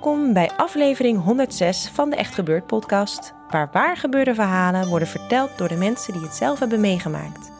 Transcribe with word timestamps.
Welkom 0.00 0.32
bij 0.32 0.50
aflevering 0.56 1.22
106 1.22 1.88
van 1.88 2.10
de 2.10 2.16
Echt 2.16 2.34
Gebeurd 2.34 2.66
podcast, 2.66 3.32
waar 3.50 3.68
waar 3.72 3.96
gebeurde 3.96 4.34
verhalen 4.34 4.88
worden 4.88 5.08
verteld 5.08 5.58
door 5.58 5.68
de 5.68 5.76
mensen 5.76 6.12
die 6.12 6.22
het 6.22 6.34
zelf 6.34 6.58
hebben 6.58 6.80
meegemaakt. 6.80 7.50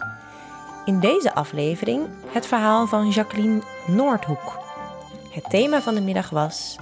In 0.84 1.00
deze 1.00 1.34
aflevering 1.34 2.08
het 2.26 2.46
verhaal 2.46 2.86
van 2.86 3.08
Jacqueline 3.08 3.62
Noordhoek. 3.86 4.58
Het 5.30 5.50
thema 5.50 5.82
van 5.82 5.94
de 5.94 6.00
middag 6.00 6.30
was 6.30 6.76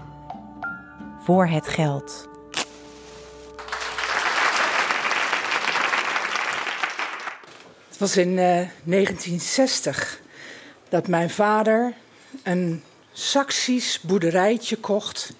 Voor 1.22 1.46
het 1.46 1.68
geld. 1.68 2.28
Het 7.88 7.98
was 7.98 8.16
in 8.16 8.38
eh, 8.38 8.68
1960 8.84 10.20
dat 10.88 11.08
mijn 11.08 11.30
vader 11.30 11.92
een 12.42 12.82
Saxisch 13.18 14.00
boerderijtje 14.00 14.76
kocht 14.76 15.32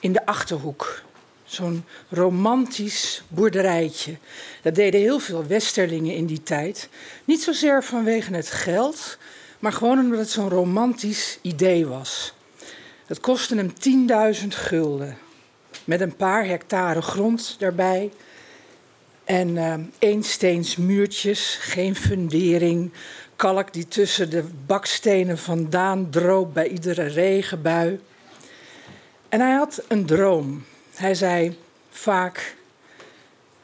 in 0.00 0.12
de 0.12 0.26
achterhoek. 0.26 1.02
Zo'n 1.44 1.84
romantisch 2.08 3.22
boerderijtje. 3.28 4.16
Dat 4.62 4.74
deden 4.74 5.00
heel 5.00 5.18
veel 5.18 5.46
westerlingen 5.46 6.14
in 6.14 6.26
die 6.26 6.42
tijd. 6.42 6.88
Niet 7.24 7.42
zozeer 7.42 7.84
vanwege 7.84 8.34
het 8.34 8.50
geld, 8.50 9.18
maar 9.58 9.72
gewoon 9.72 9.98
omdat 9.98 10.18
het 10.18 10.30
zo'n 10.30 10.48
romantisch 10.48 11.38
idee 11.42 11.86
was. 11.86 12.34
Het 13.06 13.20
kostte 13.20 13.56
hem 13.56 13.72
10.000 14.42 14.46
gulden. 14.48 15.18
Met 15.84 16.00
een 16.00 16.16
paar 16.16 16.46
hectare 16.46 17.02
grond 17.02 17.56
daarbij. 17.58 18.10
En 19.24 19.48
uh, 19.48 19.74
eensteens 19.98 20.76
muurtjes, 20.76 21.58
geen 21.60 21.96
fundering, 21.96 22.92
kalk 23.38 23.72
die 23.72 23.88
tussen 23.88 24.30
de 24.30 24.44
bakstenen 24.66 25.38
vandaan 25.38 26.10
droop 26.10 26.54
bij 26.54 26.68
iedere 26.68 27.02
regenbui. 27.02 28.00
En 29.28 29.40
hij 29.40 29.52
had 29.52 29.82
een 29.88 30.06
droom. 30.06 30.64
Hij 30.94 31.14
zei 31.14 31.58
vaak: 31.90 32.56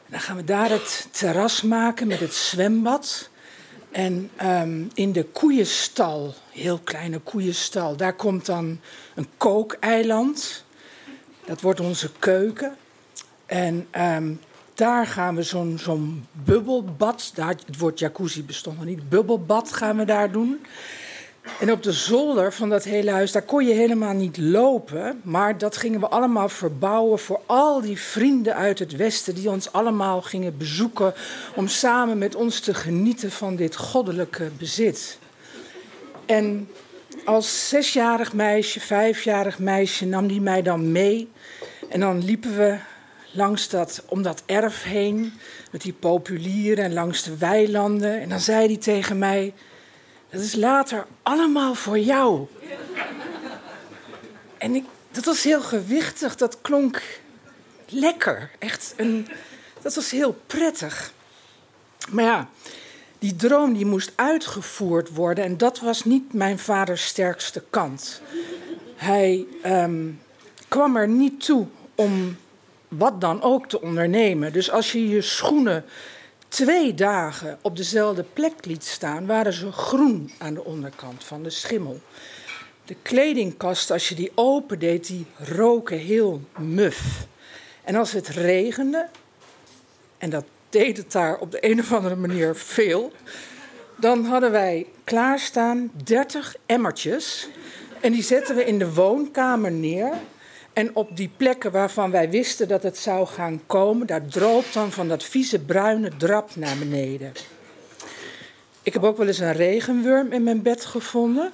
dan 0.07 0.19
gaan 0.19 0.35
we 0.35 0.43
daar 0.43 0.69
het 0.69 1.07
terras 1.11 1.61
maken 1.61 2.07
met 2.07 2.19
het 2.19 2.33
zwembad. 2.33 3.29
En 3.91 4.29
um, 4.43 4.89
in 4.93 5.11
de 5.11 5.23
koeienstal, 5.23 6.33
heel 6.51 6.79
kleine 6.83 7.19
koeienstal, 7.19 7.95
daar 7.95 8.13
komt 8.13 8.45
dan 8.45 8.79
een 9.15 9.27
kookeiland. 9.37 10.63
Dat 11.45 11.61
wordt 11.61 11.79
onze 11.79 12.09
keuken. 12.19 12.77
En 13.45 13.87
um, 13.97 14.39
daar 14.75 15.07
gaan 15.07 15.35
we 15.35 15.43
zo'n 15.43 16.25
bubbelbad, 16.31 17.31
daar, 17.33 17.55
het 17.65 17.77
woord 17.77 17.99
jacuzzi 17.99 18.43
bestond 18.43 18.77
nog 18.77 18.85
niet, 18.85 19.09
bubbelbad 19.09 19.73
gaan 19.73 19.97
we 19.97 20.05
daar 20.05 20.31
doen. 20.31 20.59
En 21.59 21.71
op 21.71 21.83
de 21.83 21.91
zolder 21.91 22.53
van 22.53 22.69
dat 22.69 22.83
hele 22.83 23.11
huis, 23.11 23.31
daar 23.31 23.41
kon 23.41 23.65
je 23.65 23.73
helemaal 23.73 24.13
niet 24.13 24.37
lopen. 24.37 25.21
Maar 25.23 25.57
dat 25.57 25.77
gingen 25.77 25.99
we 25.99 26.07
allemaal 26.07 26.49
verbouwen 26.49 27.19
voor 27.19 27.41
al 27.45 27.81
die 27.81 27.99
vrienden 27.99 28.55
uit 28.55 28.79
het 28.79 28.95
Westen 28.95 29.35
die 29.35 29.49
ons 29.49 29.71
allemaal 29.71 30.21
gingen 30.21 30.57
bezoeken. 30.57 31.13
Om 31.55 31.67
samen 31.67 32.17
met 32.17 32.35
ons 32.35 32.59
te 32.59 32.73
genieten 32.73 33.31
van 33.31 33.55
dit 33.55 33.75
goddelijke 33.75 34.49
bezit. 34.57 35.17
En 36.25 36.69
als 37.25 37.69
zesjarig 37.69 38.33
meisje, 38.33 38.79
vijfjarig 38.79 39.59
meisje 39.59 40.05
nam 40.05 40.27
die 40.27 40.41
mij 40.41 40.61
dan 40.61 40.91
mee. 40.91 41.31
En 41.89 41.99
dan 41.99 42.23
liepen 42.23 42.57
we 42.57 42.77
langs 43.35 43.69
dat, 43.69 44.03
om 44.05 44.21
dat 44.21 44.43
erf 44.45 44.83
heen, 44.83 45.33
met 45.71 45.81
die 45.81 45.93
populieren 45.93 46.83
en 46.83 46.93
langs 46.93 47.23
de 47.23 47.37
weilanden. 47.37 48.21
En 48.21 48.29
dan 48.29 48.39
zei 48.39 48.65
hij 48.65 48.77
tegen 48.77 49.17
mij, 49.17 49.53
dat 50.29 50.41
is 50.41 50.55
later 50.55 51.05
allemaal 51.23 51.75
voor 51.75 51.99
jou. 51.99 52.47
En 54.57 54.75
ik, 54.75 54.85
dat 55.11 55.25
was 55.25 55.43
heel 55.43 55.61
gewichtig, 55.61 56.35
dat 56.35 56.61
klonk 56.61 57.01
lekker. 57.87 58.51
Echt 58.59 58.93
een, 58.97 59.27
dat 59.81 59.95
was 59.95 60.11
heel 60.11 60.41
prettig. 60.47 61.13
Maar 62.09 62.23
ja, 62.23 62.49
die 63.19 63.35
droom 63.35 63.73
die 63.73 63.85
moest 63.85 64.11
uitgevoerd 64.15 65.09
worden 65.09 65.43
en 65.43 65.57
dat 65.57 65.79
was 65.79 66.03
niet 66.03 66.33
mijn 66.33 66.59
vaders 66.59 67.05
sterkste 67.05 67.63
kant. 67.69 68.21
Hij 68.95 69.45
um, 69.65 70.21
kwam 70.67 70.95
er 70.95 71.07
niet 71.07 71.45
toe 71.45 71.67
om 71.95 72.37
wat 72.97 73.21
dan 73.21 73.41
ook 73.41 73.67
te 73.67 73.81
ondernemen. 73.81 74.53
Dus 74.53 74.71
als 74.71 74.91
je 74.91 75.09
je 75.09 75.21
schoenen 75.21 75.85
twee 76.47 76.93
dagen 76.93 77.57
op 77.61 77.75
dezelfde 77.75 78.23
plek 78.33 78.65
liet 78.65 78.83
staan, 78.83 79.25
waren 79.25 79.53
ze 79.53 79.71
groen 79.71 80.31
aan 80.37 80.53
de 80.53 80.63
onderkant 80.63 81.23
van 81.23 81.43
de 81.43 81.49
schimmel. 81.49 81.99
De 82.85 82.95
kledingkast, 83.01 83.91
als 83.91 84.09
je 84.09 84.15
die 84.15 84.31
opendeed, 84.35 85.07
die 85.07 85.25
roken 85.37 85.97
heel 85.97 86.41
muf. 86.57 87.27
En 87.83 87.95
als 87.95 88.11
het 88.11 88.27
regende, 88.27 89.07
en 90.17 90.29
dat 90.29 90.45
deed 90.69 90.97
het 90.97 91.11
daar 91.11 91.37
op 91.37 91.51
de 91.51 91.69
een 91.69 91.79
of 91.79 91.93
andere 91.93 92.15
manier 92.15 92.55
veel, 92.55 93.11
dan 93.97 94.25
hadden 94.25 94.51
wij 94.51 94.87
klaarstaan 95.03 95.91
30 96.03 96.55
emmertjes. 96.65 97.47
En 98.01 98.11
die 98.11 98.23
zetten 98.23 98.55
we 98.55 98.65
in 98.65 98.79
de 98.79 98.93
woonkamer 98.93 99.71
neer. 99.71 100.11
En 100.75 100.95
op 100.95 101.17
die 101.17 101.29
plekken 101.37 101.71
waarvan 101.71 102.11
wij 102.11 102.29
wisten 102.29 102.67
dat 102.67 102.83
het 102.83 102.97
zou 102.97 103.27
gaan 103.27 103.61
komen, 103.65 104.07
daar 104.07 104.25
droop 104.25 104.65
dan 104.73 104.91
van 104.91 105.07
dat 105.07 105.23
vieze 105.23 105.59
bruine 105.59 106.11
drap 106.17 106.55
naar 106.55 106.77
beneden. 106.77 107.31
Ik 108.81 108.93
heb 108.93 109.03
ook 109.03 109.17
wel 109.17 109.27
eens 109.27 109.39
een 109.39 109.53
regenworm 109.53 110.31
in 110.31 110.43
mijn 110.43 110.61
bed 110.61 110.85
gevonden. 110.85 111.51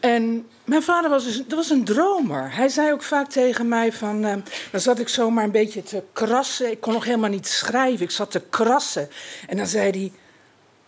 En 0.00 0.46
mijn 0.64 0.82
vader 0.82 1.10
was, 1.10 1.24
dus, 1.24 1.36
dat 1.36 1.58
was 1.58 1.70
een 1.70 1.84
dromer. 1.84 2.54
Hij 2.54 2.68
zei 2.68 2.92
ook 2.92 3.02
vaak 3.02 3.30
tegen 3.30 3.68
mij 3.68 3.92
van... 3.92 4.24
Uh, 4.24 4.34
dan 4.70 4.80
zat 4.80 4.98
ik 4.98 5.08
zomaar 5.08 5.44
een 5.44 5.50
beetje 5.50 5.82
te 5.82 6.02
krassen. 6.12 6.70
Ik 6.70 6.80
kon 6.80 6.92
nog 6.92 7.04
helemaal 7.04 7.30
niet 7.30 7.46
schrijven. 7.46 8.04
Ik 8.04 8.10
zat 8.10 8.30
te 8.30 8.42
krassen. 8.50 9.08
En 9.48 9.56
dan 9.56 9.66
zei 9.66 9.90
hij... 9.90 10.12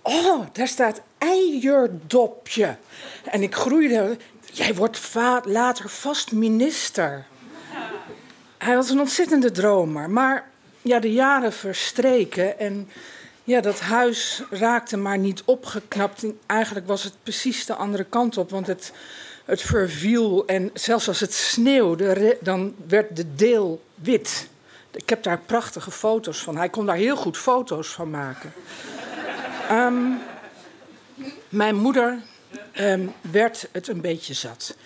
Oh, 0.03 0.47
daar 0.53 0.69
staat 0.69 1.01
eierdopje. 1.19 2.77
En 3.25 3.43
ik 3.43 3.55
groeide... 3.55 4.17
Jij 4.59 4.75
wordt 4.75 5.15
later 5.45 5.89
vast 5.89 6.33
minister. 6.33 7.27
Hij 8.57 8.75
was 8.75 8.91
een 8.91 9.01
ontzettende 9.01 9.51
dromer. 9.51 10.11
Maar 10.11 10.51
ja, 10.83 10.99
de 10.99 11.13
jaren 11.13 11.53
verstreken 11.53 12.59
en 12.59 12.91
ja, 13.45 13.61
dat 13.61 13.81
huis 13.81 14.43
raakte 14.51 14.97
maar 14.97 15.19
niet 15.19 15.43
opgeknapt. 15.45 16.25
eigenlijk 16.47 16.87
was 16.87 17.03
het 17.03 17.13
precies 17.23 17.67
de 17.67 17.75
andere 17.75 18.05
kant 18.05 18.37
op, 18.37 18.51
want 18.51 18.67
het, 18.67 18.93
het 19.45 19.63
verviel. 19.63 20.47
En 20.47 20.71
zelfs 20.75 21.09
als 21.09 21.21
het 21.21 21.35
sneeuwde, 21.35 22.39
dan 22.41 22.75
werd 22.87 23.17
de 23.17 23.35
deel 23.35 23.83
wit. 23.95 24.49
Ik 24.91 25.09
heb 25.09 25.23
daar 25.23 25.39
prachtige 25.39 25.91
foto's 25.91 26.39
van. 26.39 26.57
Hij 26.57 26.69
kon 26.69 26.87
daar 26.87 26.97
heel 26.97 27.17
goed 27.17 27.37
foto's 27.37 27.89
van 27.89 28.11
maken. 28.11 28.53
um, 29.71 30.19
mijn 31.49 31.77
moeder 31.77 32.19
um, 32.81 33.13
werd 33.21 33.69
het 33.73 33.89
een 33.89 34.01
beetje 34.01 34.35
zat. 34.35 34.77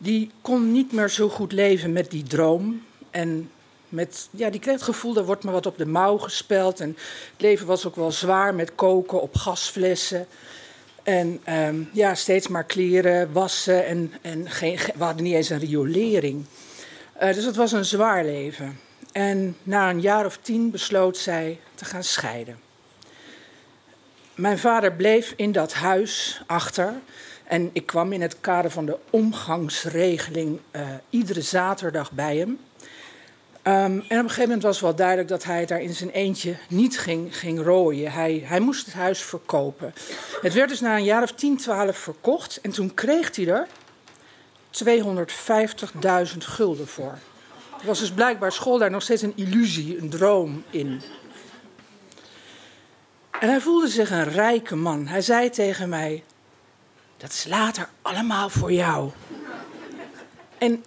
Die 0.00 0.30
kon 0.40 0.72
niet 0.72 0.92
meer 0.92 1.08
zo 1.08 1.28
goed 1.28 1.52
leven 1.52 1.92
met 1.92 2.10
die 2.10 2.22
droom. 2.22 2.84
En 3.10 3.50
met, 3.88 4.28
ja, 4.30 4.50
die 4.50 4.60
kreeg 4.60 4.74
het 4.74 4.82
gevoel, 4.82 5.16
er 5.16 5.24
wordt 5.24 5.44
me 5.44 5.50
wat 5.50 5.66
op 5.66 5.78
de 5.78 5.86
mouw 5.86 6.18
gespeld. 6.18 6.80
En 6.80 6.88
het 7.32 7.40
leven 7.40 7.66
was 7.66 7.86
ook 7.86 7.96
wel 7.96 8.12
zwaar 8.12 8.54
met 8.54 8.74
koken 8.74 9.22
op 9.22 9.36
gasflessen. 9.36 10.26
En 11.02 11.40
um, 11.48 11.88
ja, 11.92 12.14
steeds 12.14 12.48
maar 12.48 12.64
kleren, 12.64 13.32
wassen. 13.32 13.86
En, 13.86 14.12
en 14.20 14.50
geen, 14.50 14.78
we 14.94 15.04
hadden 15.04 15.22
niet 15.24 15.34
eens 15.34 15.50
een 15.50 15.58
riolering. 15.58 16.44
Uh, 17.22 17.34
dus 17.34 17.44
het 17.44 17.56
was 17.56 17.72
een 17.72 17.84
zwaar 17.84 18.24
leven. 18.24 18.78
En 19.12 19.56
na 19.62 19.90
een 19.90 20.00
jaar 20.00 20.26
of 20.26 20.38
tien 20.42 20.70
besloot 20.70 21.16
zij 21.16 21.60
te 21.74 21.84
gaan 21.84 22.04
scheiden. 22.04 22.58
Mijn 24.34 24.58
vader 24.58 24.92
bleef 24.92 25.32
in 25.36 25.52
dat 25.52 25.72
huis 25.72 26.42
achter. 26.46 26.92
En 27.44 27.70
ik 27.72 27.86
kwam 27.86 28.12
in 28.12 28.22
het 28.22 28.36
kader 28.40 28.70
van 28.70 28.86
de 28.86 28.98
omgangsregeling 29.10 30.60
uh, 30.72 30.80
iedere 31.10 31.40
zaterdag 31.40 32.10
bij 32.10 32.36
hem. 32.36 32.58
Um, 33.64 33.72
en 33.72 33.98
op 33.98 34.10
een 34.10 34.18
gegeven 34.18 34.42
moment 34.42 34.62
was 34.62 34.80
wel 34.80 34.94
duidelijk 34.94 35.28
dat 35.28 35.44
hij 35.44 35.66
daar 35.66 35.80
in 35.80 35.94
zijn 35.94 36.10
eentje 36.10 36.56
niet 36.68 36.98
ging, 36.98 37.38
ging 37.38 37.62
rooien. 37.62 38.12
Hij, 38.12 38.42
hij 38.44 38.60
moest 38.60 38.84
het 38.84 38.94
huis 38.94 39.22
verkopen. 39.22 39.94
Het 40.42 40.52
werd 40.52 40.68
dus 40.68 40.80
na 40.80 40.96
een 40.96 41.04
jaar 41.04 41.22
of 41.22 41.32
10, 41.32 41.56
12 41.56 41.96
verkocht. 41.96 42.58
En 42.62 42.70
toen 42.70 42.94
kreeg 42.94 43.36
hij 43.36 43.46
er 43.46 43.66
250.000 46.32 46.38
gulden 46.38 46.86
voor. 46.86 47.18
Er 47.80 47.86
was 47.86 47.98
dus 47.98 48.10
blijkbaar 48.10 48.52
school 48.52 48.78
daar 48.78 48.90
nog 48.90 49.02
steeds 49.02 49.22
een 49.22 49.36
illusie, 49.36 49.98
een 49.98 50.10
droom 50.10 50.64
in. 50.70 51.02
En 53.42 53.48
hij 53.48 53.60
voelde 53.60 53.88
zich 53.88 54.10
een 54.10 54.28
rijke 54.28 54.76
man. 54.76 55.06
Hij 55.06 55.20
zei 55.20 55.50
tegen 55.50 55.88
mij: 55.88 56.24
Dat 57.16 57.30
is 57.32 57.46
later 57.48 57.88
allemaal 58.02 58.48
voor 58.48 58.72
jou. 58.72 59.10
En 60.58 60.84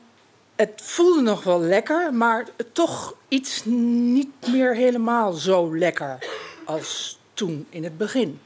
het 0.55 0.81
voelde 0.83 1.21
nog 1.21 1.43
wel 1.43 1.59
lekker, 1.59 2.13
maar 2.13 2.45
toch 2.71 3.15
iets 3.27 3.61
niet 3.65 4.47
meer 4.47 4.75
helemaal 4.75 5.33
zo 5.33 5.77
lekker 5.77 6.17
als 6.65 7.19
toen 7.33 7.67
in 7.69 7.83
het 7.83 7.97
begin. 7.97 8.41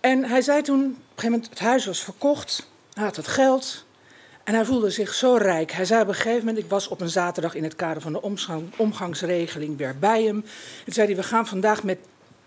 En 0.00 0.24
hij 0.24 0.42
zei 0.42 0.62
toen, 0.62 0.80
op 0.80 0.86
een 0.86 0.96
gegeven 1.14 1.30
moment, 1.30 1.50
het 1.50 1.58
huis 1.58 1.86
was 1.86 2.04
verkocht, 2.04 2.68
hij 2.92 3.04
had 3.04 3.16
het 3.16 3.28
geld 3.28 3.84
en 4.44 4.54
hij 4.54 4.64
voelde 4.64 4.90
zich 4.90 5.14
zo 5.14 5.34
rijk. 5.34 5.72
Hij 5.72 5.84
zei 5.84 6.02
op 6.02 6.08
een 6.08 6.14
gegeven 6.14 6.38
moment, 6.38 6.58
ik 6.64 6.70
was 6.70 6.88
op 6.88 7.00
een 7.00 7.10
zaterdag 7.10 7.54
in 7.54 7.64
het 7.64 7.76
kader 7.76 8.02
van 8.02 8.12
de 8.12 8.22
omgangsregeling 8.76 9.76
weer 9.76 9.98
bij 9.98 10.22
hem. 10.22 10.44
En 10.86 10.92
zei 10.92 11.14
we 11.14 11.22
gaan 11.22 11.46
vandaag 11.46 11.82
met 11.82 11.98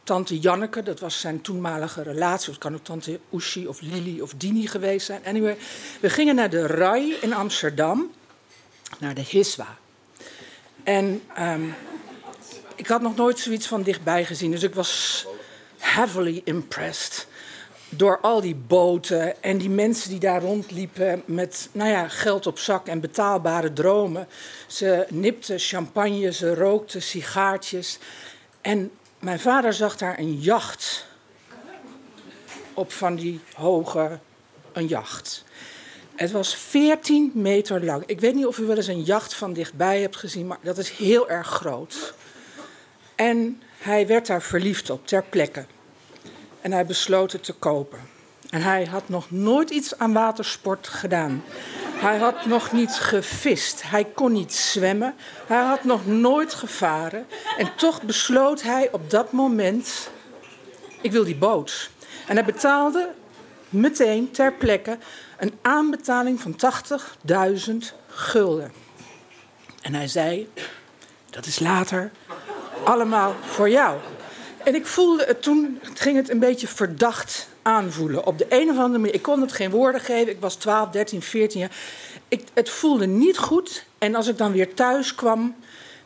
tante 0.06 0.40
Janneke, 0.40 0.84
dat 0.84 1.00
was 1.00 1.20
zijn 1.20 1.42
toenmalige 1.42 2.02
relatie. 2.02 2.52
Het 2.52 2.62
kan 2.62 2.74
ook 2.74 2.84
tante 2.84 3.20
Ushi 3.34 3.68
of 3.68 3.82
Lili 3.82 4.22
of 4.22 4.34
Dini 4.38 4.68
geweest 4.68 5.06
zijn. 5.06 5.22
Anyway, 5.26 5.58
we 6.00 6.10
gingen 6.10 6.36
naar 6.36 6.50
de 6.50 6.68
RAI 6.68 7.18
in 7.22 7.34
Amsterdam, 7.34 8.12
naar 9.00 9.14
de 9.14 9.24
Hiswa. 9.30 9.78
En 10.84 11.22
um, 11.40 11.76
ik 12.76 12.88
had 12.88 13.02
nog 13.02 13.16
nooit 13.16 13.40
zoiets 13.40 13.68
van 13.68 13.84
dichtbij 13.84 14.26
gezien, 14.26 14.52
dus 14.52 14.64
ik 14.64 14.76
was 14.76 15.26
heavily 15.78 16.42
impressed 16.44 17.28
door 17.90 18.20
al 18.22 18.42
die 18.42 18.56
boten 18.56 19.44
en 19.44 19.58
die 19.58 19.70
mensen 19.70 20.10
die 20.10 20.20
daar 20.20 20.42
rondliepen 20.42 21.24
met 21.26 21.70
nou 21.72 21.90
ja, 21.90 22.08
geld 22.08 22.48
op 22.48 22.60
zak 22.60 22.88
en 22.88 23.00
betaalbare 23.00 23.74
dromen. 23.74 24.28
Ze 24.68 25.06
nipten 25.10 25.60
champagne, 25.60 26.32
ze 26.32 26.54
rookten 26.54 27.02
sigaartjes. 27.02 28.00
En 28.62 28.92
mijn 29.26 29.40
vader 29.40 29.74
zag 29.74 29.98
daar 29.98 30.20
een 30.20 30.40
jacht 30.40 31.06
op 32.74 32.92
van 32.92 33.16
die 33.16 33.40
hoge, 33.54 34.20
een 34.74 34.88
jacht. 34.88 35.44
Het 36.16 36.32
was 36.32 36.56
14 36.56 37.32
meter 37.34 37.86
lang. 37.86 38.04
Ik 38.06 38.20
weet 38.20 38.36
niet 38.36 38.46
of 38.46 38.58
u 38.58 38.66
wel 38.66 38.76
eens 38.76 38.88
een 38.88 39.04
jacht 39.04 39.34
van 39.34 39.54
dichtbij 39.54 40.02
hebt 40.02 40.16
gezien, 40.16 40.48
maar 40.48 40.58
dat 40.62 40.78
is 40.78 40.90
heel 40.90 41.30
erg 41.30 41.48
groot. 41.48 42.14
En 43.16 43.62
hij 43.78 44.08
werd 44.08 44.28
daar 44.28 44.42
verliefd 44.42 44.90
op, 44.90 45.08
ter 45.08 45.24
plekke. 45.24 45.66
En 46.62 46.72
hij 46.72 46.86
besloot 46.86 47.32
het 47.32 47.44
te 47.44 47.54
kopen. 47.54 48.00
En 48.50 48.62
hij 48.62 48.86
had 48.86 49.10
nog 49.10 49.32
nooit 49.32 49.70
iets 49.70 49.98
aan 49.98 50.14
watersport 50.14 50.88
gedaan. 50.88 51.44
Hij 51.96 52.18
had 52.18 52.46
nog 52.46 52.72
niet 52.72 52.92
gevist. 52.92 53.82
Hij 53.86 54.04
kon 54.04 54.32
niet 54.32 54.54
zwemmen. 54.54 55.16
Hij 55.48 55.64
had 55.64 55.84
nog 55.84 56.06
nooit 56.06 56.54
gevaren. 56.54 57.28
En 57.58 57.76
toch 57.76 58.02
besloot 58.02 58.62
hij 58.62 58.90
op 58.92 59.10
dat 59.10 59.32
moment: 59.32 60.10
ik 61.02 61.12
wil 61.12 61.24
die 61.24 61.36
boot. 61.36 61.90
En 62.28 62.36
hij 62.36 62.46
betaalde 62.46 63.10
meteen 63.70 64.32
ter 64.32 64.54
plekke 64.54 64.98
een 65.38 65.54
aanbetaling 65.62 66.42
van 66.42 66.56
80.000 67.70 67.76
gulden. 68.08 68.74
En 69.82 69.94
hij 69.94 70.08
zei: 70.08 70.50
dat 71.30 71.46
is 71.46 71.60
later 71.60 72.12
allemaal 72.84 73.36
voor 73.42 73.70
jou. 73.70 74.00
En 74.64 74.76
ik 74.76 74.86
voelde 74.86 75.26
het 75.26 75.42
toen, 75.42 75.80
ging 75.94 76.18
het 76.18 76.30
een 76.30 76.40
beetje 76.40 76.68
verdacht 76.68 77.48
aanvoelen. 77.66 78.26
Op 78.26 78.38
de 78.38 78.46
een 78.50 78.70
of 78.70 78.78
andere 78.78 78.98
manier. 78.98 79.14
Ik 79.14 79.22
kon 79.22 79.42
het 79.42 79.52
geen 79.52 79.70
woorden 79.70 80.02
geven. 80.02 80.32
Ik 80.32 80.40
was 80.40 80.56
12, 80.56 80.90
13, 80.90 81.22
14 81.22 81.60
jaar. 81.60 81.72
Ik, 82.28 82.44
het 82.54 82.70
voelde 82.70 83.08
niet 83.08 83.38
goed. 83.38 83.86
En 83.98 84.16
als 84.16 84.28
ik 84.28 84.38
dan 84.38 84.52
weer 84.52 84.74
thuis 84.74 85.16
kwam 85.16 85.56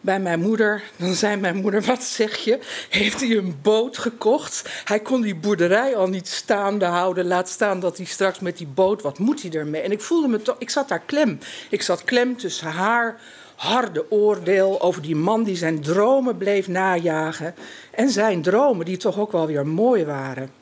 bij 0.02 0.20
mijn 0.20 0.40
moeder, 0.40 0.84
dan 0.96 1.14
zei 1.14 1.36
mijn 1.36 1.56
moeder: 1.56 1.82
Wat 1.82 2.04
zeg 2.04 2.38
je? 2.38 2.60
Heeft 2.90 3.20
hij 3.20 3.38
een 3.38 3.60
boot 3.62 3.98
gekocht? 3.98 4.70
Hij 4.86 5.00
kon 5.00 5.22
die 5.22 5.36
boerderij 5.36 5.96
al 5.96 6.08
niet 6.08 6.28
staande 6.28 6.86
houden. 6.86 7.28
Laat 7.28 7.50
staan 7.50 7.80
dat 7.80 7.98
hij 7.98 8.06
straks 8.06 8.40
met 8.40 8.58
die 8.58 8.68
boot, 8.68 9.02
wat 9.02 9.20
moet 9.20 9.42
hij 9.42 9.52
ermee? 9.52 9.82
En 9.82 9.92
ik 9.92 10.02
voelde 10.02 10.28
me 10.28 10.42
toch, 10.42 10.56
ik 10.60 10.70
zat 10.70 10.88
daar 10.88 11.02
klem. 11.06 11.40
Ik 11.70 11.82
zat 11.82 12.04
klem 12.04 12.38
tussen 12.38 12.68
haar 12.68 13.20
harde 13.56 14.12
oordeel 14.12 14.82
over 14.82 15.02
die 15.02 15.16
man 15.16 15.44
die 15.44 15.56
zijn 15.56 15.82
dromen 15.82 16.38
bleef 16.38 16.68
najagen. 16.68 17.56
En 17.92 18.10
zijn 18.10 18.42
dromen 18.42 18.86
die 18.86 18.98
toch 18.98 19.20
ook 19.20 19.32
wel 19.32 19.48
weer 19.48 19.68
mooi 19.68 20.06
waren. 20.06 20.59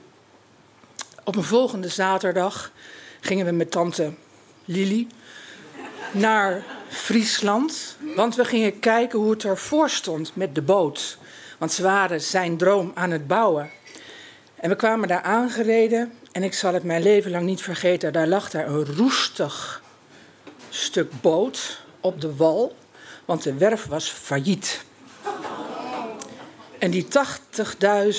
Op 1.27 1.35
een 1.35 1.43
volgende 1.43 1.87
zaterdag 1.87 2.71
gingen 3.19 3.45
we 3.45 3.51
met 3.51 3.71
tante 3.71 4.13
Lili 4.65 5.07
naar 6.11 6.63
Friesland. 6.89 7.97
Want 8.15 8.35
we 8.35 8.45
gingen 8.45 8.79
kijken 8.79 9.19
hoe 9.19 9.31
het 9.31 9.43
ervoor 9.43 9.89
stond 9.89 10.35
met 10.35 10.55
de 10.55 10.61
boot. 10.61 11.17
Want 11.57 11.71
ze 11.71 11.83
waren 11.83 12.21
zijn 12.21 12.57
droom 12.57 12.91
aan 12.93 13.11
het 13.11 13.27
bouwen. 13.27 13.69
En 14.55 14.69
we 14.69 14.75
kwamen 14.75 15.07
daar 15.07 15.21
aangereden. 15.21 16.13
En 16.31 16.43
ik 16.43 16.53
zal 16.53 16.73
het 16.73 16.83
mijn 16.83 17.03
leven 17.03 17.31
lang 17.31 17.45
niet 17.45 17.61
vergeten. 17.61 18.13
Daar 18.13 18.27
lag 18.27 18.49
daar 18.49 18.67
een 18.67 18.85
roestig 18.85 19.81
stuk 20.69 21.21
boot 21.21 21.81
op 21.99 22.21
de 22.21 22.35
wal. 22.35 22.75
Want 23.25 23.43
de 23.43 23.53
werf 23.53 23.85
was 23.85 24.09
failliet. 24.09 24.85
En 26.79 26.91
die 26.91 27.07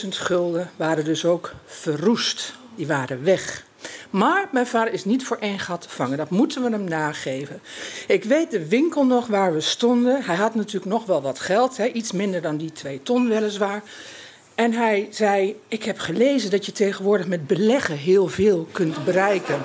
80.000 0.03 0.09
gulden 0.09 0.71
waren 0.77 1.05
dus 1.05 1.25
ook 1.25 1.53
verroest. 1.67 2.58
Die 2.79 2.87
waren 2.87 3.25
weg. 3.25 3.67
Maar 4.11 4.49
mijn 4.53 4.67
vader 4.67 4.93
is 4.93 5.05
niet 5.05 5.25
voor 5.25 5.37
één 5.37 5.59
gat 5.59 5.87
vangen. 5.89 6.17
Dat 6.17 6.31
moeten 6.31 6.63
we 6.63 6.71
hem 6.71 6.85
nageven. 6.85 7.61
Ik 8.07 8.25
weet 8.25 8.51
de 8.51 8.69
winkel 8.69 9.05
nog 9.07 9.27
waar 9.27 9.53
we 9.53 9.61
stonden. 9.61 10.23
Hij 10.25 10.37
had 10.37 10.55
natuurlijk 10.55 10.93
nog 10.93 11.05
wel 11.05 11.23
wat 11.23 11.41
geld. 11.41 11.77
Hè, 11.77 11.87
iets 11.87 12.13
minder 12.13 12.43
dan 12.43 12.57
die 12.57 12.73
twee 12.73 13.03
ton 13.03 13.29
weliswaar. 13.29 13.83
En 14.55 14.73
hij 14.73 15.09
zei, 15.11 15.61
ik 15.69 15.85
heb 15.85 15.99
gelezen 15.99 16.51
dat 16.51 16.67
je 16.67 16.73
tegenwoordig 16.73 17.27
met 17.27 17.47
beleggen 17.47 17.97
heel 17.97 18.29
veel 18.29 18.69
kunt 18.73 19.05
bereiken. 19.05 19.63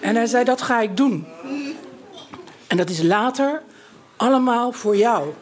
En 0.00 0.16
hij 0.16 0.26
zei, 0.26 0.44
dat 0.44 0.62
ga 0.62 0.80
ik 0.80 0.96
doen. 0.96 1.26
En 2.66 2.76
dat 2.76 2.90
is 2.90 3.02
later 3.02 3.62
allemaal 4.16 4.72
voor 4.72 4.96
jou. 4.96 5.32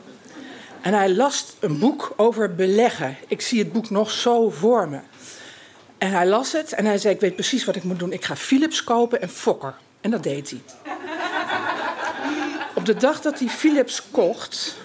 En 0.80 0.94
hij 0.94 1.14
las 1.14 1.46
een 1.58 1.78
boek 1.78 2.12
over 2.16 2.54
beleggen. 2.54 3.16
Ik 3.28 3.40
zie 3.40 3.58
het 3.58 3.72
boek 3.72 3.90
nog 3.90 4.10
zo 4.10 4.50
voor 4.50 4.88
me. 4.88 4.98
En 6.00 6.10
hij 6.10 6.26
las 6.26 6.52
het 6.52 6.72
en 6.72 6.84
hij 6.84 6.98
zei: 6.98 7.14
Ik 7.14 7.20
weet 7.20 7.34
precies 7.34 7.64
wat 7.64 7.76
ik 7.76 7.82
moet 7.82 7.98
doen. 7.98 8.12
Ik 8.12 8.24
ga 8.24 8.36
Philips 8.36 8.84
kopen 8.84 9.22
en 9.22 9.28
Fokker. 9.28 9.74
En 10.00 10.10
dat 10.10 10.22
deed 10.22 10.50
hij. 10.50 10.60
Op 12.74 12.86
de 12.86 12.94
dag 12.94 13.20
dat 13.20 13.38
hij 13.38 13.48
Philips 13.48 14.02
kocht. 14.10 14.76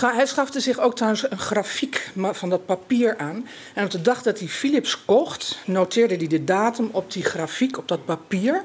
Hij 0.00 0.26
schafte 0.26 0.60
zich 0.60 0.78
ook 0.78 0.94
trouwens 0.94 1.30
een 1.30 1.38
grafiek 1.38 2.10
van 2.16 2.48
dat 2.48 2.66
papier 2.66 3.18
aan. 3.18 3.48
En 3.74 3.84
op 3.84 3.90
de 3.90 4.02
dag 4.02 4.22
dat 4.22 4.38
hij 4.38 4.48
Philips 4.48 5.04
kocht, 5.04 5.58
noteerde 5.64 6.16
hij 6.16 6.26
de 6.26 6.44
datum 6.44 6.88
op 6.92 7.12
die 7.12 7.24
grafiek, 7.24 7.78
op 7.78 7.88
dat 7.88 8.04
papier. 8.04 8.64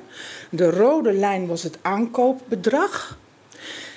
De 0.50 0.70
rode 0.70 1.13
lijn 1.13 1.48
was 1.48 1.63
het 1.63 1.77
aankoopbedrag. 1.82 3.17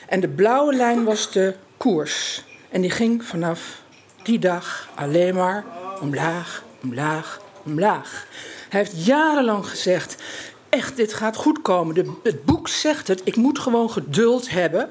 En 0.06 0.20
de 0.20 0.28
blauwe 0.28 0.74
lijn 0.74 1.04
was 1.04 1.32
de 1.32 1.54
koers. 1.76 2.44
En 2.68 2.80
die 2.80 2.90
ging 2.90 3.24
vanaf 3.24 3.82
die 4.22 4.38
dag 4.38 4.88
alleen 4.94 5.34
maar 5.34 5.64
omlaag, 6.00 6.62
omlaag, 6.82 7.40
omlaag. 7.64 8.26
Hij 8.68 8.80
heeft 8.80 9.06
jarenlang 9.06 9.66
gezegd: 9.66 10.22
echt, 10.68 10.96
dit 10.96 11.12
gaat 11.12 11.36
goed 11.36 11.62
komen. 11.62 11.94
De, 11.94 12.12
het 12.22 12.44
boek 12.44 12.68
zegt 12.68 13.08
het, 13.08 13.20
ik 13.24 13.36
moet 13.36 13.58
gewoon 13.58 13.90
geduld 13.90 14.50
hebben. 14.50 14.90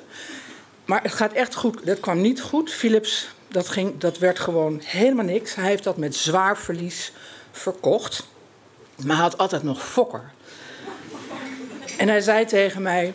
Maar 0.85 1.01
het 1.01 1.13
gaat 1.13 1.33
echt 1.33 1.55
goed. 1.55 1.85
Dat 1.85 1.99
kwam 1.99 2.21
niet 2.21 2.41
goed. 2.41 2.71
Philips, 2.71 3.29
dat, 3.47 3.69
ging, 3.69 3.97
dat 3.97 4.17
werd 4.17 4.39
gewoon 4.39 4.81
helemaal 4.83 5.25
niks. 5.25 5.55
Hij 5.55 5.65
heeft 5.65 5.83
dat 5.83 5.97
met 5.97 6.15
zwaar 6.15 6.57
verlies 6.57 7.11
verkocht. 7.51 8.27
Maar 8.95 9.15
hij 9.15 9.25
had 9.25 9.37
altijd 9.37 9.63
nog 9.63 9.85
Fokker. 9.85 10.31
En 11.97 12.07
hij 12.07 12.21
zei 12.21 12.45
tegen 12.45 12.81
mij: 12.81 13.13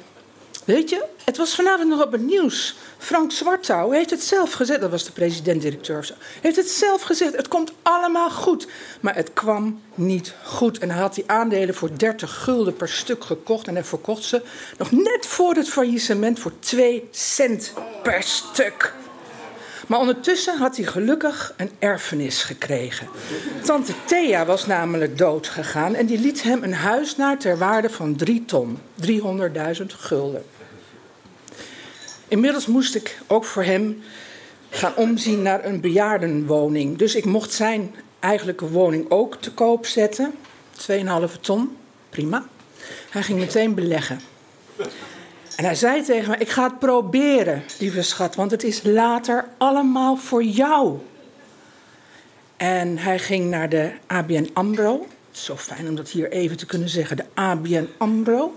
Weet 0.65 0.91
je, 0.91 1.05
het 1.25 1.37
was 1.37 1.55
vanavond 1.55 1.89
nog 1.89 2.03
op 2.03 2.13
het 2.13 2.21
nieuws. 2.21 2.75
Frank 2.99 3.33
Zwartouw 3.33 3.91
heeft 3.91 4.11
het 4.11 4.23
zelf 4.23 4.53
gezegd, 4.53 4.81
dat 4.81 4.91
was 4.91 5.05
de 5.05 5.13
president-directeur 5.13 5.99
of 5.99 6.05
zo. 6.05 6.15
Heeft 6.41 6.57
het 6.57 6.71
zelf 6.71 7.03
gezegd, 7.03 7.37
het 7.37 7.49
komt 7.49 7.73
allemaal 7.83 8.31
goed. 8.31 8.67
Maar 9.01 9.15
het 9.15 9.33
kwam 9.33 9.81
niet 9.95 10.35
goed. 10.45 10.79
En 10.79 10.91
hij 10.91 11.01
had 11.01 11.15
die 11.15 11.25
aandelen 11.27 11.75
voor 11.75 11.99
30 11.99 12.43
gulden 12.43 12.77
per 12.77 12.89
stuk 12.89 13.25
gekocht. 13.25 13.67
En 13.69 13.75
hij 13.75 13.85
verkocht 13.85 14.25
ze 14.25 14.43
nog 14.79 14.91
net 14.91 15.27
voor 15.27 15.55
het 15.55 15.69
faillissement 15.69 16.39
voor 16.39 16.53
2 16.59 17.09
cent 17.11 17.73
per 18.03 18.23
stuk. 18.23 18.95
Maar 19.93 20.01
ondertussen 20.01 20.59
had 20.59 20.77
hij 20.77 20.85
gelukkig 20.85 21.55
een 21.57 21.71
erfenis 21.79 22.43
gekregen. 22.43 23.09
Tante 23.65 23.93
Thea 24.05 24.47
was 24.47 24.67
namelijk 24.67 25.19
dood 25.19 25.49
gegaan 25.49 25.95
en 25.95 26.07
die 26.07 26.19
liet 26.19 26.43
hem 26.43 26.63
een 26.63 26.75
huis 26.75 27.17
naar 27.17 27.39
ter 27.39 27.59
waarde 27.59 27.91
van 27.91 28.17
3 28.17 28.45
ton, 28.45 28.79
300.000 29.07 29.87
gulden. 29.87 30.45
Inmiddels 32.29 32.67
moest 32.67 32.95
ik 32.95 33.19
ook 33.27 33.45
voor 33.45 33.63
hem 33.63 34.03
gaan 34.71 34.97
omzien 34.97 35.43
naar 35.43 35.65
een 35.65 35.81
bejaardenwoning. 35.81 36.99
Dus 36.99 37.15
ik 37.15 37.25
mocht 37.25 37.53
zijn 37.53 37.95
eigenlijke 38.21 38.69
woning 38.69 39.11
ook 39.11 39.37
te 39.41 39.53
koop 39.53 39.87
zetten. 39.87 40.35
2,5 40.91 41.41
ton, 41.41 41.77
prima. 42.11 42.47
Hij 43.11 43.23
ging 43.23 43.39
meteen 43.39 43.75
beleggen. 43.75 44.21
En 45.57 45.65
hij 45.65 45.75
zei 45.75 46.03
tegen 46.03 46.31
me: 46.31 46.37
Ik 46.37 46.49
ga 46.49 46.65
het 46.65 46.79
proberen, 46.79 47.63
lieve 47.79 48.03
schat, 48.03 48.35
want 48.35 48.51
het 48.51 48.63
is 48.63 48.83
later 48.83 49.45
allemaal 49.59 50.17
voor 50.17 50.43
jou. 50.43 50.99
En 52.57 52.99
hij 52.99 53.19
ging 53.19 53.51
naar 53.51 53.69
de 53.69 53.93
ABN 54.07 54.51
Amro. 54.53 55.07
Zo 55.31 55.57
fijn 55.57 55.89
om 55.89 55.95
dat 55.95 56.09
hier 56.09 56.31
even 56.31 56.57
te 56.57 56.67
kunnen 56.67 56.89
zeggen: 56.89 57.17
de 57.17 57.25
ABN 57.35 57.89
Amro. 57.99 58.55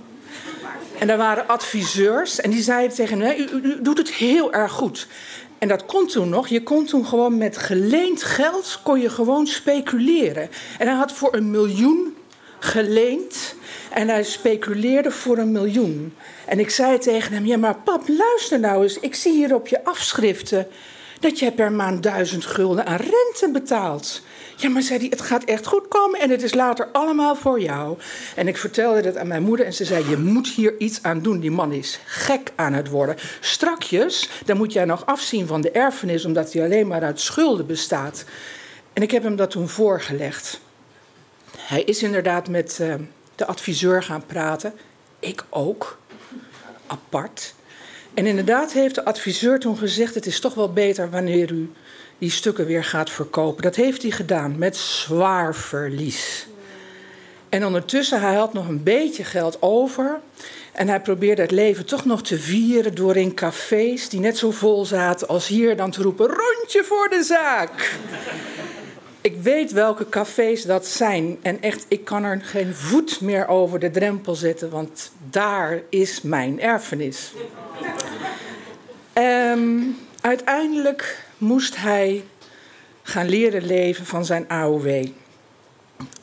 En 0.99 1.07
daar 1.07 1.17
waren 1.17 1.47
adviseurs 1.47 2.39
en 2.39 2.49
die 2.49 2.63
zeiden 2.63 2.95
tegen 2.95 3.19
hem: 3.19 3.39
u, 3.39 3.49
u 3.63 3.81
doet 3.81 3.97
het 3.97 4.11
heel 4.11 4.53
erg 4.53 4.71
goed. 4.71 5.07
En 5.57 5.67
dat 5.67 5.85
kon 5.85 6.07
toen 6.07 6.29
nog. 6.29 6.47
Je 6.47 6.63
kon 6.63 6.85
toen 6.85 7.05
gewoon 7.05 7.37
met 7.37 7.57
geleend 7.57 8.23
geld 8.23 8.79
kon 8.83 8.99
je 8.99 9.09
gewoon 9.09 9.47
speculeren. 9.47 10.49
En 10.77 10.87
hij 10.87 10.95
had 10.95 11.11
voor 11.11 11.35
een 11.35 11.51
miljoen 11.51 12.15
geleend 12.65 13.55
en 13.91 14.07
hij 14.07 14.23
speculeerde 14.23 15.11
voor 15.11 15.37
een 15.37 15.51
miljoen. 15.51 16.13
En 16.45 16.59
ik 16.59 16.69
zei 16.69 16.97
tegen 16.97 17.33
hem: 17.33 17.45
Ja, 17.45 17.57
maar 17.57 17.75
pap, 17.75 18.07
luister 18.07 18.59
nou 18.59 18.83
eens. 18.83 18.99
Ik 18.99 19.15
zie 19.15 19.33
hier 19.33 19.55
op 19.55 19.67
je 19.67 19.83
afschriften 19.83 20.67
dat 21.19 21.39
je 21.39 21.51
per 21.51 21.71
maand 21.71 22.03
duizend 22.03 22.45
gulden 22.45 22.85
aan 22.85 22.97
rente 22.97 23.49
betaalt. 23.51 24.21
Ja, 24.55 24.69
maar 24.69 24.81
zei 24.81 24.99
hij, 24.99 25.07
het 25.09 25.21
gaat 25.21 25.43
echt 25.43 25.65
goed 25.65 25.87
komen 25.87 26.19
en 26.19 26.29
het 26.29 26.43
is 26.43 26.53
later 26.53 26.87
allemaal 26.91 27.35
voor 27.35 27.59
jou. 27.59 27.97
En 28.35 28.47
ik 28.47 28.57
vertelde 28.57 29.01
dat 29.01 29.17
aan 29.17 29.27
mijn 29.27 29.43
moeder 29.43 29.65
en 29.65 29.73
ze 29.73 29.85
zei, 29.85 30.09
je 30.09 30.17
moet 30.17 30.47
hier 30.47 30.75
iets 30.77 31.03
aan 31.03 31.21
doen. 31.21 31.39
Die 31.39 31.51
man 31.51 31.71
is 31.71 31.99
gek 32.05 32.51
aan 32.55 32.73
het 32.73 32.89
worden. 32.89 33.15
Strakjes, 33.39 34.29
dan 34.45 34.57
moet 34.57 34.73
jij 34.73 34.85
nog 34.85 35.05
afzien 35.05 35.47
van 35.47 35.61
de 35.61 35.71
erfenis, 35.71 36.25
omdat 36.25 36.53
hij 36.53 36.63
alleen 36.63 36.87
maar 36.87 37.03
uit 37.03 37.19
schulden 37.19 37.65
bestaat. 37.65 38.25
En 38.93 39.01
ik 39.01 39.11
heb 39.11 39.23
hem 39.23 39.35
dat 39.35 39.51
toen 39.51 39.69
voorgelegd. 39.69 40.59
Hij 41.65 41.83
is 41.83 42.03
inderdaad 42.03 42.49
met 42.49 42.77
uh, 42.81 42.93
de 43.35 43.45
adviseur 43.45 44.03
gaan 44.03 44.25
praten. 44.25 44.73
Ik 45.19 45.43
ook. 45.49 45.97
Apart. 46.87 47.53
En 48.13 48.25
inderdaad 48.25 48.73
heeft 48.73 48.95
de 48.95 49.05
adviseur 49.05 49.59
toen 49.59 49.77
gezegd: 49.77 50.15
het 50.15 50.25
is 50.25 50.39
toch 50.39 50.53
wel 50.53 50.73
beter 50.73 51.09
wanneer 51.09 51.51
u 51.51 51.71
die 52.17 52.29
stukken 52.29 52.65
weer 52.65 52.83
gaat 52.83 53.09
verkopen. 53.09 53.63
Dat 53.63 53.75
heeft 53.75 54.01
hij 54.01 54.11
gedaan 54.11 54.57
met 54.57 54.77
zwaar 54.77 55.55
verlies. 55.55 56.47
En 57.49 57.65
ondertussen, 57.65 58.21
hij 58.21 58.35
had 58.35 58.53
nog 58.53 58.67
een 58.67 58.83
beetje 58.83 59.23
geld 59.23 59.61
over. 59.61 60.19
En 60.71 60.87
hij 60.87 61.01
probeerde 61.01 61.41
het 61.41 61.51
leven 61.51 61.85
toch 61.85 62.05
nog 62.05 62.23
te 62.23 62.39
vieren 62.39 62.95
door 62.95 63.15
in 63.15 63.33
cafés 63.33 64.09
die 64.09 64.19
net 64.19 64.37
zo 64.37 64.51
vol 64.51 64.85
zaten 64.85 65.27
als 65.27 65.47
hier 65.47 65.77
dan 65.77 65.91
te 65.91 66.01
roepen: 66.01 66.25
rondje 66.25 66.83
voor 66.83 67.09
de 67.09 67.23
zaak. 67.23 67.97
Ik 69.25 69.41
weet 69.41 69.71
welke 69.71 70.09
cafés 70.09 70.63
dat 70.63 70.87
zijn. 70.87 71.37
En 71.41 71.61
echt, 71.61 71.85
ik 71.87 72.05
kan 72.05 72.23
er 72.23 72.41
geen 72.41 72.75
voet 72.75 73.21
meer 73.21 73.47
over 73.47 73.79
de 73.79 73.91
drempel 73.91 74.35
zetten, 74.35 74.69
want 74.69 75.11
daar 75.29 75.81
is 75.89 76.21
mijn 76.21 76.61
erfenis. 76.61 77.33
Um, 79.13 79.97
uiteindelijk 80.21 81.25
moest 81.37 81.75
hij 81.77 82.23
gaan 83.03 83.29
leren 83.29 83.65
leven 83.65 84.05
van 84.05 84.25
zijn 84.25 84.47
AOW. 84.47 85.05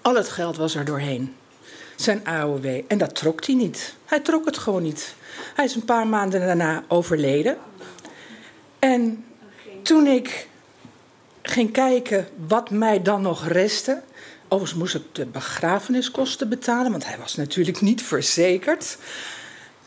Al 0.03 0.15
het 0.15 0.29
geld 0.29 0.57
was 0.57 0.75
er 0.75 0.85
doorheen. 0.85 1.35
Zijn 1.97 2.27
AOW. 2.27 2.81
En 2.89 2.99
dat 2.99 3.15
trok 3.15 3.45
hij 3.45 3.55
niet. 3.55 3.95
Hij 4.05 4.21
trok 4.21 4.45
het 4.45 4.59
gewoon 4.59 4.83
niet. 4.83 5.15
Hij 5.55 5.65
is 5.65 5.75
een 5.75 5.85
paar 5.85 6.07
maanden 6.07 6.41
daarna 6.41 6.85
overleden. 6.89 7.57
En 8.79 9.25
toen 9.83 10.07
ik 10.07 10.51
ging 11.53 11.73
kijken 11.73 12.29
wat 12.47 12.71
mij 12.71 13.03
dan 13.03 13.23
nog 13.23 13.49
restte. 13.49 14.03
Overigens 14.49 14.79
moest 14.79 14.95
ik 14.95 15.03
de 15.13 15.27
begrafeniskosten 15.27 16.49
betalen, 16.49 16.91
want 16.91 17.07
hij 17.07 17.19
was 17.19 17.35
natuurlijk 17.35 17.81
niet 17.81 18.03
verzekerd. 18.03 18.99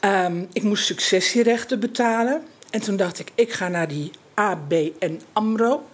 Um, 0.01 0.47
ik 0.53 0.63
moest 0.63 0.85
successierechten 0.85 1.79
betalen. 1.79 2.43
En 2.69 2.81
toen 2.81 2.95
dacht 2.95 3.19
ik, 3.19 3.31
ik 3.35 3.53
ga 3.53 3.67
naar 3.67 3.87
die 3.87 4.11
ABN 4.33 5.21
AMRO. 5.33 5.89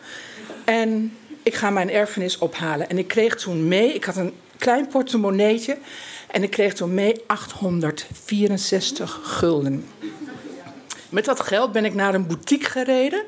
En 0.66 1.18
ik 1.44 1.56
ga 1.56 1.70
mijn 1.70 1.90
erfenis 1.90 2.38
ophalen. 2.38 2.90
En 2.90 2.98
ik 2.98 3.08
kreeg 3.08 3.36
toen 3.36 3.68
mee, 3.68 3.94
ik 3.94 4.04
had 4.04 4.16
een 4.16 4.34
klein 4.58 4.88
portemonneetje. 4.88 5.78
En 6.28 6.44
ik 6.44 6.50
kreeg 6.50 6.74
toen 6.74 6.94
mee 6.94 7.22
864 7.28 9.20
gulden. 9.24 9.86
Met 11.10 11.26
dat 11.26 11.40
geld 11.40 11.72
ben 11.72 11.86
ik 11.86 11.94
naar 11.94 12.14
een 12.14 12.28
boutique 12.28 12.70
gereden. 12.70 13.24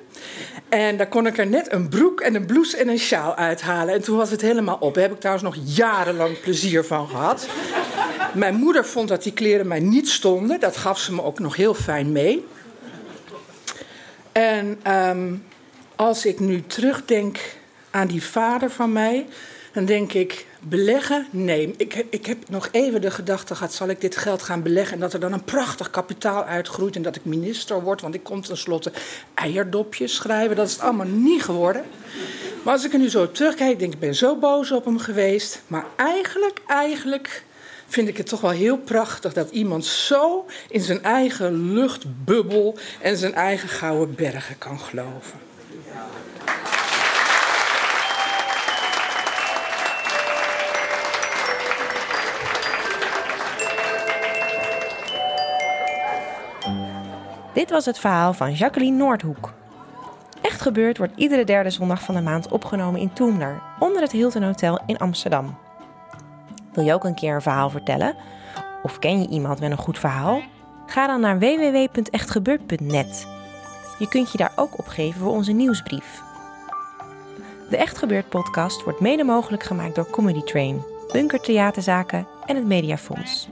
En 0.73 0.97
daar 0.97 1.07
kon 1.07 1.27
ik 1.27 1.37
er 1.37 1.47
net 1.47 1.71
een 1.71 1.89
broek 1.89 2.21
en 2.21 2.35
een 2.35 2.45
blouse 2.45 2.77
en 2.77 2.87
een 2.87 2.99
sjaal 2.99 3.35
uithalen. 3.35 3.93
En 3.93 4.01
toen 4.01 4.17
was 4.17 4.31
het 4.31 4.41
helemaal 4.41 4.77
op. 4.79 4.93
Daar 4.93 5.03
heb 5.03 5.13
ik 5.13 5.19
trouwens 5.19 5.45
nog 5.45 5.75
jarenlang 5.75 6.39
plezier 6.39 6.83
van 6.83 7.07
gehad. 7.07 7.47
Mijn 8.33 8.55
moeder 8.55 8.85
vond 8.85 9.07
dat 9.07 9.23
die 9.23 9.33
kleren 9.33 9.67
mij 9.67 9.79
niet 9.79 10.09
stonden. 10.09 10.59
Dat 10.59 10.77
gaf 10.77 10.99
ze 10.99 11.13
me 11.13 11.23
ook 11.23 11.39
nog 11.39 11.55
heel 11.55 11.73
fijn 11.73 12.11
mee. 12.11 12.45
En 14.31 14.79
um, 14.87 15.45
als 15.95 16.25
ik 16.25 16.39
nu 16.39 16.63
terugdenk 16.67 17.39
aan 17.89 18.07
die 18.07 18.23
vader 18.23 18.69
van 18.69 18.91
mij, 18.91 19.25
dan 19.73 19.85
denk 19.85 20.13
ik, 20.13 20.45
beleggen? 20.59 21.27
Nee. 21.31 21.73
Ik 21.77 22.05
ik 22.09 22.25
heb 22.25 22.49
nog 22.49 22.69
even 22.71 23.01
de 23.01 23.11
gedachte 23.11 23.55
gehad, 23.55 23.73
zal 23.73 23.87
ik 23.87 24.01
dit 24.01 24.17
geld 24.17 24.41
gaan 24.41 24.63
beleggen 24.63 24.93
en 24.93 24.99
dat 24.99 25.13
er 25.13 25.19
dan 25.19 25.33
een 25.33 25.43
prachtig 25.43 25.89
kapitaal 25.89 26.43
uitgroeit 26.43 26.95
en 26.95 27.01
dat 27.01 27.15
ik 27.15 27.25
minister 27.25 27.81
word, 27.81 28.01
want 28.01 28.15
ik 28.15 28.23
kom 28.23 28.41
tenslotte 28.41 28.91
eierdopjes 29.33 30.15
schrijven. 30.15 30.55
Dat 30.55 30.67
is 30.67 30.73
het 30.73 30.81
allemaal 30.81 31.07
niet 31.07 31.43
geworden. 31.43 31.83
Maar 32.63 32.73
als 32.73 32.85
ik 32.85 32.93
er 32.93 32.99
nu 32.99 33.09
zo 33.09 33.31
terugkijk, 33.31 33.79
denk 33.79 33.93
ik 33.93 33.99
ben 33.99 34.15
zo 34.15 34.35
boos 34.35 34.71
op 34.71 34.85
hem 34.85 34.99
geweest. 34.99 35.61
Maar 35.67 35.85
eigenlijk, 35.95 36.61
eigenlijk 36.67 37.43
vind 37.87 38.07
ik 38.07 38.17
het 38.17 38.27
toch 38.27 38.41
wel 38.41 38.51
heel 38.51 38.77
prachtig 38.77 39.33
dat 39.33 39.49
iemand 39.49 39.85
zo 39.85 40.45
in 40.69 40.81
zijn 40.81 41.03
eigen 41.03 41.73
luchtbubbel 41.73 42.77
en 43.01 43.17
zijn 43.17 43.33
eigen 43.33 43.69
gouden 43.69 44.15
bergen 44.15 44.57
kan 44.57 44.79
geloven. 44.79 45.39
Was 57.73 57.85
het 57.85 57.99
verhaal 57.99 58.33
van 58.33 58.53
Jacqueline 58.53 58.97
Noordhoek. 58.97 59.53
Echt 60.41 60.61
gebeurd 60.61 60.97
wordt 60.97 61.13
iedere 61.15 61.43
derde 61.43 61.69
zondag 61.69 62.01
van 62.03 62.15
de 62.15 62.21
maand 62.21 62.47
opgenomen 62.51 62.99
in 62.99 63.13
Toemler, 63.13 63.61
onder 63.79 64.01
het 64.01 64.11
Hilton 64.11 64.43
Hotel 64.43 64.79
in 64.85 64.97
Amsterdam. 64.97 65.57
Wil 66.73 66.83
je 66.83 66.93
ook 66.93 67.03
een 67.03 67.15
keer 67.15 67.35
een 67.35 67.41
verhaal 67.41 67.69
vertellen? 67.69 68.15
Of 68.83 68.99
ken 68.99 69.21
je 69.21 69.27
iemand 69.27 69.59
met 69.59 69.71
een 69.71 69.77
goed 69.77 69.99
verhaal? 69.99 70.41
Ga 70.85 71.07
dan 71.07 71.19
naar 71.19 71.39
www.echtgebeurd.net. 71.39 73.27
Je 73.99 74.07
kunt 74.07 74.31
je 74.31 74.37
daar 74.37 74.53
ook 74.55 74.79
opgeven 74.79 75.19
voor 75.19 75.31
onze 75.31 75.51
nieuwsbrief. 75.51 76.21
De 77.69 77.77
Echt 77.77 77.97
Gebeurd 77.97 78.29
podcast 78.29 78.83
wordt 78.83 78.99
mede 78.99 79.23
mogelijk 79.23 79.63
gemaakt 79.63 79.95
door 79.95 80.09
Comedy 80.09 80.41
Train, 80.41 80.83
Bunker 81.11 81.39
Theaterzaken 81.39 82.27
en 82.45 82.55
het 82.55 82.65
Mediafonds. 82.65 83.49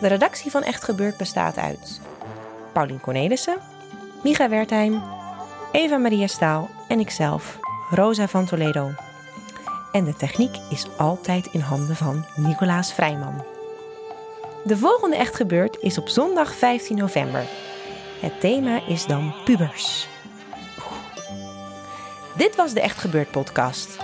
De 0.00 0.08
redactie 0.08 0.50
van 0.50 0.62
Echt 0.62 0.84
Gebeurd 0.84 1.16
bestaat 1.16 1.58
uit 1.58 2.00
Paulien 2.72 3.00
Cornelissen, 3.00 3.56
Micha 4.22 4.48
Wertheim, 4.48 5.02
Eva 5.72 5.96
Maria 5.96 6.26
Staal 6.26 6.68
en 6.88 7.00
ikzelf, 7.00 7.58
Rosa 7.90 8.28
van 8.28 8.44
Toledo. 8.46 8.90
En 9.92 10.04
de 10.04 10.16
techniek 10.16 10.56
is 10.70 10.86
altijd 10.96 11.46
in 11.46 11.60
handen 11.60 11.96
van 11.96 12.24
Nicolaas 12.36 12.92
Vrijman. 12.92 13.44
De 14.64 14.76
volgende 14.76 15.16
Echt 15.16 15.34
Gebeurd 15.34 15.76
is 15.80 15.98
op 15.98 16.08
zondag 16.08 16.54
15 16.54 16.96
november. 16.96 17.44
Het 18.20 18.40
thema 18.40 18.86
is 18.86 19.06
dan 19.06 19.34
pubers. 19.44 20.08
Dit 22.36 22.56
was 22.56 22.72
de 22.72 22.80
Echt 22.80 22.98
Gebeurd 22.98 23.30
podcast. 23.30 23.98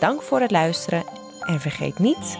Dank 0.00 0.22
voor 0.22 0.40
het 0.40 0.50
luisteren 0.50 1.04
en 1.40 1.60
vergeet 1.60 1.98
niet 1.98 2.38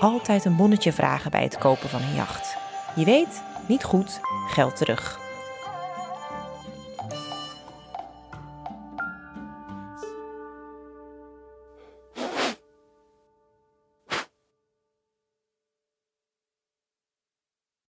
altijd 0.00 0.44
een 0.44 0.56
bonnetje 0.56 0.92
vragen 0.92 1.30
bij 1.30 1.42
het 1.42 1.58
kopen 1.58 1.88
van 1.88 2.02
een 2.02 2.14
jacht. 2.14 2.56
Je 2.94 3.04
weet, 3.04 3.42
niet 3.68 3.84
goed, 3.84 4.20
geld 4.48 4.76
terug. 4.76 5.23